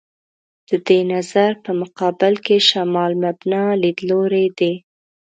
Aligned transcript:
د 0.69 0.71
دې 0.87 0.99
نظر 1.13 1.51
په 1.63 1.71
مقابل 1.81 2.33
کې 2.45 2.55
«شمال 2.69 3.11
مبنا» 3.23 3.63
لیدلوری 3.81 4.47
دی. 4.59 4.73